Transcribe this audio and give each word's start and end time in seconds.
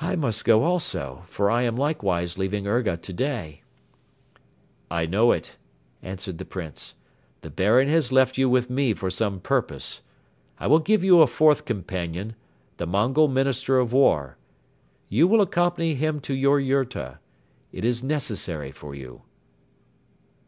"I 0.00 0.14
must 0.14 0.44
go 0.44 0.62
also, 0.62 1.24
for 1.26 1.50
I 1.50 1.62
am 1.62 1.74
likewise 1.76 2.38
leaving 2.38 2.68
Urga 2.68 2.96
today." 2.96 3.62
"I 4.88 5.06
know 5.06 5.32
it," 5.32 5.56
answered 6.04 6.38
the 6.38 6.44
Prince, 6.44 6.94
"the 7.40 7.50
Baron 7.50 7.88
has 7.88 8.12
left 8.12 8.38
you 8.38 8.48
with 8.48 8.70
me 8.70 8.94
for 8.94 9.10
some 9.10 9.40
purpose. 9.40 10.02
I 10.60 10.68
will 10.68 10.78
give 10.78 11.02
you 11.02 11.20
a 11.20 11.26
fourth 11.26 11.64
companion, 11.64 12.36
the 12.76 12.86
Mongol 12.86 13.26
Minister 13.26 13.80
of 13.80 13.92
War. 13.92 14.36
You 15.08 15.26
will 15.26 15.40
accompany 15.40 15.96
him 15.96 16.20
to 16.20 16.32
your 16.34 16.60
yurta. 16.60 17.18
It 17.72 17.84
is 17.84 18.04
necessary 18.04 18.70
for 18.70 18.94
you. 18.94 19.22